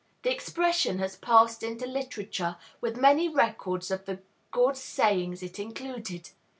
The 0.23 0.31
expression 0.31 0.97
has 0.97 1.15
passed 1.15 1.61
into 1.61 1.85
literature, 1.85 2.57
with 2.79 2.97
many 2.97 3.29
records 3.29 3.91
of 3.91 4.05
the 4.05 4.17
good 4.49 4.75
sayings 4.75 5.43
it 5.43 5.59
included. 5.59 6.31